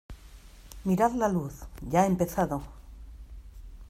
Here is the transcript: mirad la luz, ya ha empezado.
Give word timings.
mirad 0.83 1.11
la 1.13 1.27
luz, 1.27 1.61
ya 1.91 2.01
ha 2.01 2.07
empezado. 2.07 2.63